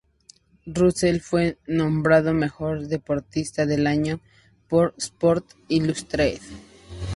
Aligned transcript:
Russell 0.65 1.19
fue 1.21 1.59
nombrado 1.67 2.33
"Mejor 2.33 2.87
Deportista 2.87 3.67
del 3.67 3.85
Año" 3.85 4.19
por 4.67 4.95
Sports 4.97 5.55
Illustrated. 5.67 6.41